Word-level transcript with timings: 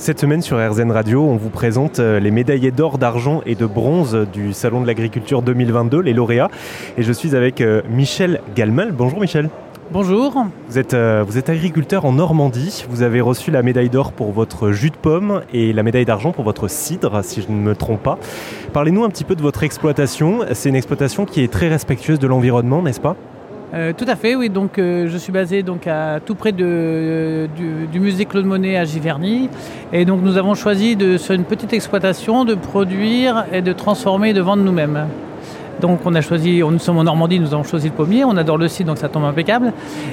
Cette 0.00 0.18
semaine 0.18 0.40
sur 0.40 0.56
RZN 0.56 0.92
Radio, 0.92 1.22
on 1.22 1.36
vous 1.36 1.50
présente 1.50 1.98
euh, 1.98 2.20
les 2.20 2.30
médaillés 2.30 2.70
d'or, 2.70 2.96
d'argent 2.96 3.42
et 3.44 3.54
de 3.54 3.66
bronze 3.66 4.26
du 4.32 4.54
Salon 4.54 4.80
de 4.80 4.86
l'Agriculture 4.86 5.42
2022, 5.42 6.00
les 6.00 6.14
lauréats. 6.14 6.48
Et 6.96 7.02
je 7.02 7.12
suis 7.12 7.36
avec 7.36 7.60
euh, 7.60 7.82
Michel 7.90 8.40
Galmal. 8.56 8.92
Bonjour 8.92 9.20
Michel. 9.20 9.50
Bonjour. 9.92 10.46
Vous 10.70 10.78
êtes, 10.78 10.94
euh, 10.94 11.22
vous 11.26 11.36
êtes 11.36 11.50
agriculteur 11.50 12.06
en 12.06 12.12
Normandie. 12.12 12.86
Vous 12.88 13.02
avez 13.02 13.20
reçu 13.20 13.50
la 13.50 13.62
médaille 13.62 13.90
d'or 13.90 14.12
pour 14.12 14.32
votre 14.32 14.72
jus 14.72 14.88
de 14.88 14.96
pomme 14.96 15.42
et 15.52 15.74
la 15.74 15.82
médaille 15.82 16.06
d'argent 16.06 16.32
pour 16.32 16.44
votre 16.44 16.66
cidre, 16.68 17.22
si 17.22 17.42
je 17.42 17.52
ne 17.52 17.58
me 17.58 17.74
trompe 17.74 18.02
pas. 18.02 18.18
Parlez-nous 18.72 19.04
un 19.04 19.10
petit 19.10 19.24
peu 19.24 19.36
de 19.36 19.42
votre 19.42 19.64
exploitation. 19.64 20.46
C'est 20.54 20.70
une 20.70 20.76
exploitation 20.76 21.26
qui 21.26 21.42
est 21.42 21.52
très 21.52 21.68
respectueuse 21.68 22.18
de 22.18 22.26
l'environnement, 22.26 22.80
n'est-ce 22.80 23.02
pas? 23.02 23.16
Euh, 23.72 23.92
tout 23.96 24.04
à 24.08 24.16
fait, 24.16 24.34
oui. 24.34 24.48
Donc, 24.48 24.78
euh, 24.78 25.06
je 25.08 25.16
suis 25.16 25.32
basé 25.32 25.62
donc 25.62 25.86
à 25.86 26.18
tout 26.24 26.34
près 26.34 26.52
de, 26.52 27.48
du, 27.90 28.00
musée 28.00 28.24
Claude 28.24 28.44
Monet 28.44 28.76
à 28.76 28.84
Giverny. 28.84 29.48
Et 29.92 30.04
donc, 30.04 30.22
nous 30.22 30.36
avons 30.36 30.54
choisi 30.54 30.96
de, 30.96 31.16
sur 31.16 31.34
une 31.34 31.44
petite 31.44 31.72
exploitation 31.72 32.44
de 32.44 32.54
produire 32.54 33.44
et 33.52 33.62
de 33.62 33.72
transformer 33.72 34.30
et 34.30 34.32
de 34.32 34.40
vendre 34.40 34.62
nous-mêmes. 34.62 35.06
Donc, 35.80 36.00
on 36.04 36.14
a 36.14 36.20
choisi, 36.20 36.60
nous 36.60 36.78
sommes 36.78 36.98
en 36.98 37.04
Normandie, 37.04 37.40
nous 37.40 37.54
avons 37.54 37.62
choisi 37.62 37.88
le 37.88 37.94
pommier. 37.94 38.24
On 38.24 38.36
adore 38.36 38.58
le 38.58 38.68
site, 38.68 38.86
donc 38.86 38.98
ça 38.98 39.08
tombe 39.08 39.24
impeccable. 39.24 39.72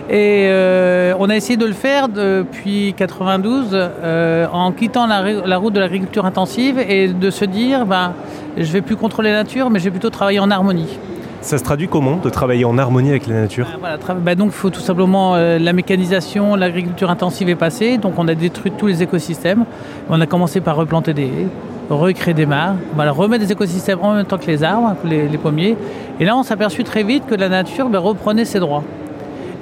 Et 0.09 0.47
euh, 0.49 1.13
on 1.19 1.29
a 1.29 1.35
essayé 1.35 1.57
de 1.57 1.65
le 1.65 1.73
faire 1.73 2.07
depuis 2.07 2.93
92 2.95 3.69
euh, 3.73 4.47
en 4.53 4.71
quittant 4.71 5.07
la, 5.07 5.23
la 5.23 5.57
route 5.57 5.73
de 5.73 5.79
l'agriculture 5.79 6.25
intensive 6.25 6.79
et 6.79 7.09
de 7.09 7.29
se 7.31 7.43
dire, 7.43 7.85
ben, 7.85 8.13
je 8.55 8.71
vais 8.71 8.81
plus 8.81 8.95
contrôler 8.95 9.31
la 9.31 9.43
nature, 9.43 9.69
mais 9.69 9.79
je 9.79 9.85
vais 9.85 9.91
plutôt 9.91 10.09
travailler 10.09 10.39
en 10.39 10.51
harmonie. 10.51 10.97
Ça 11.41 11.57
se 11.57 11.63
traduit 11.63 11.87
comment 11.87 12.17
de 12.17 12.29
travailler 12.29 12.65
en 12.65 12.77
harmonie 12.77 13.09
avec 13.11 13.27
la 13.27 13.35
nature 13.35 13.67
tra- 13.97 14.19
bah 14.19 14.35
donc 14.35 14.47
il 14.47 14.57
faut 14.57 14.69
tout 14.69 14.81
simplement 14.81 15.35
euh, 15.35 15.59
la 15.59 15.71
mécanisation, 15.71 16.55
l'agriculture 16.55 17.09
intensive 17.09 17.47
est 17.49 17.55
passée, 17.55 17.97
donc 17.97 18.13
on 18.17 18.27
a 18.27 18.35
détruit 18.35 18.71
tous 18.71 18.87
les 18.87 19.03
écosystèmes. 19.03 19.65
On 20.09 20.19
a 20.19 20.25
commencé 20.25 20.61
par 20.61 20.75
replanter 20.75 21.13
des 21.13 21.25
haies, 21.25 21.47
recréer 21.89 22.33
des 22.33 22.45
mares, 22.45 22.75
remettre 22.97 23.45
des 23.45 23.51
écosystèmes 23.51 23.99
en 24.01 24.15
même 24.15 24.25
temps 24.25 24.37
que 24.37 24.47
les 24.47 24.63
arbres, 24.63 24.95
les, 25.05 25.37
pommiers. 25.37 25.77
Et 26.19 26.25
là 26.25 26.35
on 26.35 26.43
s'est 26.43 26.53
aperçu 26.53 26.83
très 26.83 27.03
vite 27.03 27.25
que 27.27 27.35
la 27.35 27.49
nature 27.49 27.87
bah, 27.89 27.99
reprenait 27.99 28.45
ses 28.45 28.59
droits. 28.59 28.83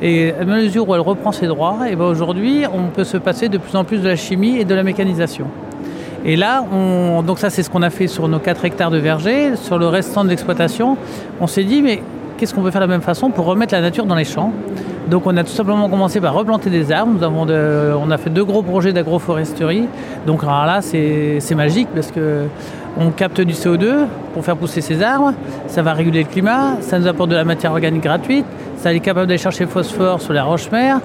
Et 0.01 0.33
à 0.39 0.43
mesure 0.43 0.89
où 0.89 0.95
elle 0.95 1.01
reprend 1.01 1.31
ses 1.31 1.47
droits, 1.47 1.77
ben 1.81 2.05
aujourd'hui 2.05 2.63
on 2.73 2.89
peut 2.89 3.03
se 3.03 3.17
passer 3.17 3.47
de 3.49 3.57
plus 3.57 3.75
en 3.75 3.83
plus 3.83 3.99
de 3.99 4.07
la 4.07 4.15
chimie 4.15 4.57
et 4.57 4.65
de 4.65 4.75
la 4.75 4.83
mécanisation. 4.83 5.47
Et 6.27 6.35
là, 6.35 6.65
on, 6.73 7.21
donc 7.21 7.37
ça 7.37 7.51
c'est 7.51 7.61
ce 7.61 7.69
qu'on 7.69 7.83
a 7.83 7.91
fait 7.91 8.07
sur 8.07 8.27
nos 8.27 8.39
4 8.39 8.65
hectares 8.65 8.89
de 8.89 8.97
verger. 8.97 9.55
Sur 9.55 9.77
le 9.77 9.87
restant 9.87 10.23
de 10.23 10.29
l'exploitation, 10.29 10.97
on 11.39 11.45
s'est 11.45 11.63
dit 11.63 11.83
mais 11.83 12.01
qu'est-ce 12.37 12.53
qu'on 12.53 12.63
peut 12.63 12.71
faire 12.71 12.81
de 12.81 12.87
la 12.87 12.91
même 12.91 13.01
façon 13.01 13.29
pour 13.29 13.45
remettre 13.45 13.73
la 13.75 13.81
nature 13.81 14.05
dans 14.05 14.15
les 14.15 14.25
champs? 14.25 14.51
Donc 15.07 15.27
on 15.27 15.37
a 15.37 15.43
tout 15.43 15.51
simplement 15.51 15.87
commencé 15.87 16.19
par 16.19 16.33
replanter 16.33 16.71
des 16.71 16.91
arbres. 16.91 17.13
Nous 17.15 17.23
avons 17.23 17.45
on 17.47 18.09
a 18.09 18.17
fait 18.17 18.31
deux 18.31 18.43
gros 18.43 18.63
projets 18.63 18.91
d'agroforesterie. 18.91 19.87
Donc 20.25 20.41
là 20.43 20.79
c'est 20.81 21.55
magique 21.55 21.89
parce 21.93 22.11
que 22.11 22.45
on 22.99 23.11
capte 23.11 23.41
du 23.41 23.53
CO2 23.53 24.05
pour 24.33 24.43
faire 24.45 24.55
pousser 24.57 24.81
ces 24.81 25.01
arbres. 25.01 25.33
Ça 25.67 25.81
va 25.81 25.93
réguler 25.93 26.23
le 26.23 26.29
climat. 26.29 26.77
Ça 26.81 26.97
nous 26.99 27.07
apporte 27.07 27.29
de 27.29 27.35
la 27.35 27.43
matière 27.43 27.71
organique 27.71 28.03
gratuite. 28.03 28.45
Ça 28.77 28.93
est 28.93 28.99
capable 28.99 29.27
d'aller 29.27 29.37
chercher 29.39 29.63
le 29.65 29.69
phosphore 29.69 30.21
sur 30.21 30.33
la 30.33 30.43
roche-mère. 30.43 30.99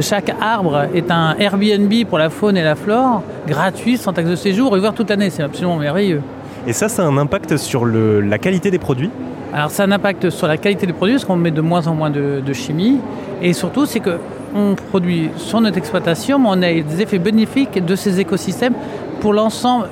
Chaque 0.00 0.32
arbre 0.40 0.86
est 0.94 1.10
un 1.10 1.34
Airbnb 1.38 1.92
pour 2.08 2.18
la 2.18 2.30
faune 2.30 2.56
et 2.56 2.62
la 2.62 2.74
flore, 2.74 3.22
gratuit, 3.46 3.96
sans 3.96 4.12
taxe 4.12 4.28
de 4.28 4.36
séjour, 4.36 4.76
et 4.76 4.80
voir 4.80 4.94
toute 4.94 5.10
l'année. 5.10 5.30
C'est 5.30 5.42
absolument 5.42 5.76
merveilleux. 5.76 6.22
Et 6.66 6.72
ça, 6.72 6.88
ça 6.88 7.02
a 7.02 7.06
un 7.06 7.16
impact 7.16 7.56
sur 7.56 7.84
le- 7.84 8.20
la 8.20 8.38
qualité 8.38 8.70
des 8.70 8.78
produits? 8.78 9.10
Alors 9.52 9.70
ça 9.70 9.82
a 9.82 9.86
un 9.86 9.92
impact 9.92 10.30
sur 10.30 10.46
la 10.46 10.56
qualité 10.56 10.86
des 10.86 10.92
produits 10.92 11.16
parce 11.16 11.24
qu'on 11.24 11.36
met 11.36 11.50
de 11.50 11.60
moins 11.60 11.86
en 11.88 11.94
moins 11.94 12.10
de, 12.10 12.40
de 12.44 12.52
chimie. 12.52 12.98
Et 13.42 13.52
surtout, 13.52 13.84
c'est 13.86 14.00
que 14.00 14.18
on 14.54 14.74
produit 14.74 15.30
sur 15.36 15.60
notre 15.60 15.78
exploitation, 15.78 16.38
mais 16.38 16.48
on 16.48 16.62
a 16.62 16.72
des 16.82 17.00
effets 17.02 17.18
bénéfiques 17.18 17.84
de 17.84 17.94
ces 17.96 18.20
écosystèmes 18.20 18.74
pour 19.20 19.32
l'ensemble 19.32 19.86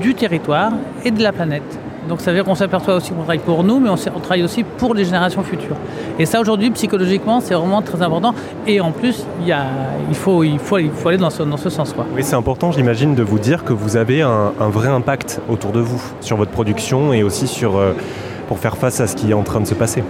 du 0.00 0.14
territoire 0.14 0.72
et 1.04 1.10
de 1.10 1.22
la 1.22 1.32
planète. 1.32 1.62
Donc 2.08 2.20
ça 2.20 2.30
veut 2.30 2.36
dire 2.36 2.44
qu'on 2.44 2.54
s'aperçoit 2.54 2.96
aussi 2.96 3.10
qu'on 3.10 3.18
travaille 3.18 3.38
pour 3.38 3.64
nous, 3.64 3.80
mais 3.80 3.88
on, 3.88 3.96
travaille 4.20 4.42
aussi 4.42 4.62
pour 4.62 4.94
les 4.94 5.04
générations 5.04 5.42
futures. 5.42 5.76
Et 6.18 6.26
ça 6.26 6.40
aujourd'hui, 6.40 6.70
psychologiquement, 6.70 7.40
c'est 7.40 7.54
vraiment 7.54 7.80
très 7.80 8.02
important. 8.02 8.34
Et 8.66 8.80
en 8.80 8.92
plus, 8.92 9.24
il, 9.40 9.48
y 9.48 9.52
a, 9.52 9.64
il, 10.08 10.14
faut, 10.14 10.44
il, 10.44 10.58
faut, 10.58 10.78
il 10.78 10.90
faut 10.90 11.08
aller 11.08 11.18
dans 11.18 11.30
ce, 11.30 11.42
dans 11.42 11.56
ce 11.56 11.70
sens. 11.70 11.92
Quoi. 11.94 12.06
Oui, 12.14 12.22
c'est 12.22 12.36
important, 12.36 12.72
j'imagine, 12.72 13.14
de 13.14 13.22
vous 13.22 13.38
dire 13.38 13.64
que 13.64 13.72
vous 13.72 13.96
avez 13.96 14.20
un, 14.20 14.52
un 14.60 14.68
vrai 14.68 14.88
impact 14.88 15.40
autour 15.48 15.72
de 15.72 15.80
vous, 15.80 16.02
sur 16.20 16.36
votre 16.36 16.50
production 16.50 17.14
et 17.14 17.22
aussi 17.22 17.46
sur, 17.46 17.76
euh, 17.76 17.92
pour 18.48 18.58
faire 18.58 18.76
face 18.76 19.00
à 19.00 19.06
ce 19.06 19.16
qui 19.16 19.30
est 19.30 19.34
en 19.34 19.42
train 19.42 19.60
de 19.60 19.66
se 19.66 19.74
passer. 19.74 20.04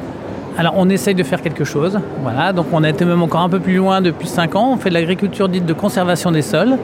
Alors 0.56 0.74
on 0.76 0.88
essaye 0.88 1.16
de 1.16 1.24
faire 1.24 1.42
quelque 1.42 1.64
chose, 1.64 1.98
voilà, 2.22 2.52
donc 2.52 2.66
on 2.72 2.84
a 2.84 2.88
été 2.88 3.04
même 3.04 3.22
encore 3.22 3.40
un 3.40 3.48
peu 3.48 3.58
plus 3.58 3.74
loin 3.74 4.00
depuis 4.00 4.28
5 4.28 4.54
ans, 4.54 4.70
on 4.72 4.76
fait 4.76 4.88
de 4.88 4.94
l'agriculture 4.94 5.48
dite 5.48 5.66
de 5.66 5.72
conservation 5.72 6.30
des 6.30 6.42
sols, 6.42 6.78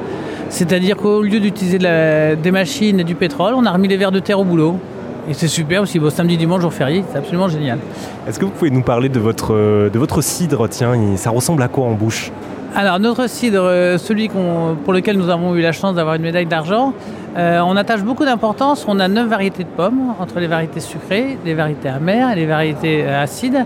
c'est-à-dire 0.50 0.96
qu'au 0.96 1.22
lieu 1.22 1.40
d'utiliser 1.40 1.78
de 1.78 1.84
la- 1.84 2.36
des 2.36 2.50
machines 2.50 3.00
et 3.00 3.04
du 3.04 3.14
pétrole, 3.14 3.54
on 3.56 3.64
a 3.64 3.70
remis 3.70 3.88
les 3.88 3.96
vers 3.96 4.12
de 4.12 4.20
terre 4.20 4.38
au 4.38 4.44
boulot. 4.44 4.78
Et 5.28 5.32
c'est 5.34 5.48
super 5.48 5.82
aussi, 5.82 5.98
beau 5.98 6.10
samedi, 6.10 6.36
dimanche, 6.36 6.60
jour 6.60 6.72
férié, 6.72 7.04
c'est 7.10 7.18
absolument 7.18 7.48
génial. 7.48 7.78
Est-ce 8.28 8.38
que 8.38 8.44
vous 8.44 8.50
pouvez 8.50 8.70
nous 8.70 8.82
parler 8.82 9.08
de 9.08 9.20
votre, 9.20 9.54
de 9.88 9.98
votre 9.98 10.20
cidre? 10.22 10.68
Tiens, 10.68 10.92
ça 11.16 11.30
ressemble 11.30 11.62
à 11.62 11.68
quoi 11.68 11.86
en 11.86 11.92
bouche? 11.92 12.32
Alors 12.74 12.98
notre 13.00 13.28
cidre, 13.28 13.62
euh, 13.64 13.98
celui 13.98 14.28
pour 14.28 14.92
lequel 14.92 15.16
nous 15.18 15.28
avons 15.28 15.54
eu 15.56 15.60
la 15.60 15.72
chance 15.72 15.94
d'avoir 15.96 16.14
une 16.14 16.22
médaille 16.22 16.46
d'argent, 16.46 16.92
euh, 17.36 17.60
on 17.60 17.76
attache 17.76 18.02
beaucoup 18.02 18.24
d'importance. 18.24 18.84
On 18.88 18.98
a 18.98 19.08
neuf 19.08 19.28
variétés 19.28 19.64
de 19.64 19.68
pommes, 19.68 20.14
entre 20.18 20.40
les 20.40 20.46
variétés 20.46 20.80
sucrées, 20.80 21.38
les 21.44 21.54
variétés 21.54 21.88
amères 21.88 22.32
et 22.32 22.34
les 22.34 22.46
variétés 22.46 23.04
euh, 23.04 23.22
acides. 23.22 23.64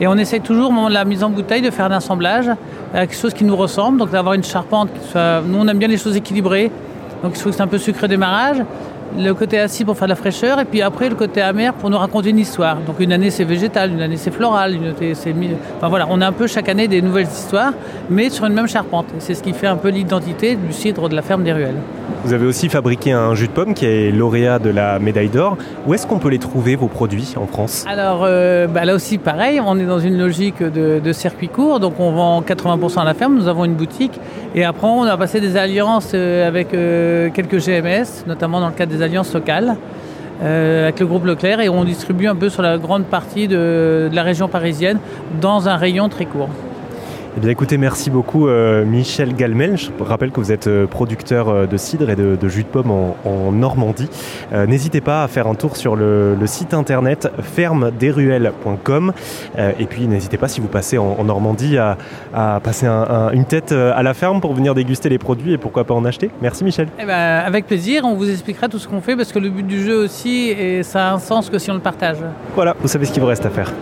Et 0.00 0.06
on 0.06 0.16
essaye 0.16 0.40
toujours, 0.40 0.70
au 0.70 0.72
moment 0.72 0.88
de 0.88 0.94
la 0.94 1.04
mise 1.04 1.22
en 1.22 1.30
bouteille, 1.30 1.62
de 1.62 1.70
faire 1.70 1.86
un 1.86 1.96
assemblage 1.96 2.50
avec 2.92 3.10
quelque 3.10 3.20
chose 3.20 3.34
qui 3.34 3.44
nous 3.44 3.56
ressemble. 3.56 3.98
Donc 3.98 4.10
d'avoir 4.10 4.34
une 4.34 4.44
charpente 4.44 4.90
qui 4.92 5.08
soit... 5.08 5.42
Nous, 5.42 5.58
on 5.58 5.68
aime 5.68 5.78
bien 5.78 5.88
les 5.88 5.98
choses 5.98 6.16
équilibrées. 6.16 6.70
Donc 7.22 7.32
il 7.36 7.40
faut 7.40 7.50
que 7.50 7.54
c'est 7.54 7.62
un 7.62 7.68
peu 7.68 7.78
sucré 7.78 8.08
démarrage. 8.08 8.62
Le 9.18 9.32
côté 9.32 9.58
acide 9.58 9.86
pour 9.86 9.96
faire 9.96 10.06
de 10.06 10.12
la 10.12 10.16
fraîcheur. 10.16 10.60
Et 10.60 10.64
puis 10.64 10.82
après, 10.82 11.08
le 11.08 11.14
côté 11.14 11.40
amer 11.40 11.72
pour 11.74 11.90
nous 11.90 11.98
raconter 11.98 12.30
une 12.30 12.38
histoire. 12.38 12.76
Donc 12.86 13.00
une 13.00 13.12
année, 13.12 13.30
c'est 13.30 13.44
végétal, 13.44 13.92
une 13.92 14.02
année, 14.02 14.16
c'est 14.16 14.32
floral, 14.32 14.74
une 14.74 14.86
année, 14.86 15.14
c'est... 15.14 15.34
Enfin 15.76 15.88
voilà, 15.88 16.06
on 16.10 16.20
a 16.20 16.26
un 16.26 16.32
peu 16.32 16.46
chaque 16.46 16.68
année 16.68 16.88
des 16.88 17.02
nouvelles 17.02 17.26
histoires, 17.26 17.72
mais 18.10 18.30
sur 18.30 18.46
une 18.46 18.54
même 18.54 18.68
charpente. 18.68 19.06
C'est 19.18 19.34
ce 19.34 19.42
qui 19.42 19.52
fait 19.52 19.66
un 19.66 19.76
peu 19.76 19.88
l'identité 19.88 20.56
du 20.56 20.72
cidre 20.72 21.08
de 21.08 21.14
la 21.14 21.22
ferme 21.22 21.44
des 21.44 21.52
ruelles. 21.52 21.80
Vous 22.24 22.32
avez 22.32 22.46
aussi 22.46 22.68
fabriqué 22.68 23.12
un 23.12 23.34
jus 23.34 23.48
de 23.48 23.52
pomme 23.52 23.74
qui 23.74 23.84
est 23.84 24.10
lauréat 24.10 24.58
de 24.58 24.70
la 24.70 24.98
médaille 24.98 25.28
d'or. 25.28 25.58
Où 25.86 25.92
est-ce 25.92 26.06
qu'on 26.06 26.18
peut 26.18 26.30
les 26.30 26.38
trouver, 26.38 26.74
vos 26.74 26.88
produits, 26.88 27.34
en 27.36 27.46
France? 27.46 27.84
Alors 27.86 28.22
euh, 28.24 28.66
bah 28.66 28.84
là 28.84 28.94
aussi 28.94 29.18
pareil, 29.18 29.60
on 29.64 29.78
est 29.78 29.84
dans 29.84 29.98
une 29.98 30.18
logique 30.18 30.62
de, 30.62 31.00
de 31.00 31.12
circuit 31.12 31.48
court, 31.48 31.80
donc 31.80 31.94
on 31.98 32.12
vend 32.12 32.40
80% 32.40 33.00
à 33.00 33.04
la 33.04 33.14
ferme, 33.14 33.34
nous 33.34 33.48
avons 33.48 33.64
une 33.64 33.74
boutique 33.74 34.18
et 34.54 34.64
après 34.64 34.86
on 34.86 35.02
a 35.02 35.16
passé 35.16 35.40
des 35.40 35.56
alliances 35.56 36.12
euh, 36.14 36.48
avec 36.48 36.72
euh, 36.72 37.28
quelques 37.30 37.58
GMS, 37.58 38.26
notamment 38.26 38.60
dans 38.60 38.68
le 38.68 38.74
cadre 38.74 38.92
des 38.92 38.93
alliances 39.02 39.32
locales. 39.32 39.76
euh, 40.42 40.84
avec 40.84 41.00
le 41.00 41.06
groupe 41.06 41.24
Leclerc 41.24 41.60
et 41.60 41.68
on 41.68 41.84
distribue 41.84 42.26
un 42.26 42.34
peu 42.34 42.48
sur 42.48 42.62
la 42.62 42.78
grande 42.78 43.04
partie 43.04 43.48
de 43.48 44.10
la 44.12 44.22
région 44.22 44.48
parisienne 44.48 44.98
dans 45.40 45.68
un 45.68 45.76
rayon 45.76 46.08
très 46.08 46.26
court. 46.26 46.48
Eh 47.36 47.40
bien 47.40 47.50
écoutez, 47.50 47.78
merci 47.78 48.10
beaucoup 48.10 48.46
euh, 48.46 48.84
Michel 48.84 49.34
Galmel. 49.34 49.76
Je 49.76 49.88
rappelle 50.04 50.30
que 50.30 50.38
vous 50.38 50.52
êtes 50.52 50.68
euh, 50.68 50.86
producteur 50.86 51.48
euh, 51.48 51.66
de 51.66 51.76
cidre 51.76 52.08
et 52.08 52.14
de, 52.14 52.36
de 52.40 52.48
jus 52.48 52.62
de 52.62 52.68
pomme 52.68 52.92
en, 52.92 53.16
en 53.24 53.50
Normandie. 53.50 54.08
Euh, 54.52 54.66
N'hésitez 54.66 55.00
pas 55.00 55.24
à 55.24 55.28
faire 55.28 55.48
un 55.48 55.56
tour 55.56 55.76
sur 55.76 55.96
le, 55.96 56.36
le 56.36 56.46
site 56.46 56.74
internet 56.74 57.28
fermedesruelles.com 57.42 59.12
Euh, 59.58 59.72
et 59.80 59.86
puis 59.86 60.06
n'hésitez 60.06 60.36
pas 60.36 60.46
si 60.46 60.60
vous 60.60 60.68
passez 60.68 60.96
en, 60.96 61.16
en 61.18 61.24
Normandie 61.24 61.76
à, 61.76 61.96
à 62.32 62.60
passer 62.62 62.86
un- 62.86 63.02
un- 63.02 63.30
une 63.32 63.46
tête 63.46 63.72
à 63.72 64.02
la 64.04 64.14
ferme 64.14 64.40
pour 64.40 64.54
venir 64.54 64.74
déguster 64.76 65.08
les 65.08 65.18
produits 65.18 65.52
et 65.54 65.58
pourquoi 65.58 65.82
pas 65.82 65.94
en 65.94 66.04
acheter. 66.04 66.30
Merci 66.40 66.62
Michel. 66.62 66.86
Eh 67.00 67.04
ben, 67.04 67.42
avec 67.44 67.66
plaisir, 67.66 68.02
on 68.04 68.14
vous 68.14 68.30
expliquera 68.30 68.68
tout 68.68 68.78
ce 68.78 68.86
qu'on 68.86 69.00
fait 69.00 69.16
parce 69.16 69.32
que 69.32 69.40
le 69.40 69.50
but 69.50 69.66
du 69.66 69.82
jeu 69.82 69.96
aussi, 70.04 70.50
et 70.50 70.84
ça 70.84 71.08
a 71.08 71.12
un 71.14 71.18
sens 71.18 71.50
que 71.50 71.58
si 71.58 71.68
on 71.70 71.74
le 71.74 71.80
partage. 71.80 72.18
Voilà, 72.54 72.76
vous 72.80 72.86
savez 72.88 73.06
ce 73.06 73.12
qu'il 73.12 73.22
vous 73.22 73.28
reste 73.28 73.44
à 73.44 73.50
faire. 73.50 73.72